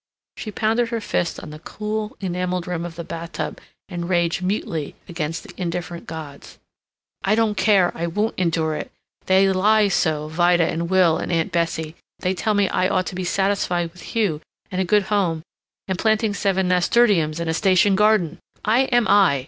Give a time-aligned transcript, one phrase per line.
[0.35, 4.95] She pounded her fist on the cool enameled rim of the bathtub and raged mutely
[5.07, 6.57] against the indifferent gods:
[7.23, 7.91] "I don't care!
[7.93, 8.91] I won't endure it!
[9.27, 13.15] They lie so Vida and Will and Aunt Bessie they tell me I ought to
[13.15, 14.41] be satisfied with Hugh
[14.71, 15.43] and a good home
[15.87, 18.39] and planting seven nasturtiums in a station garden!
[18.65, 19.39] I am I!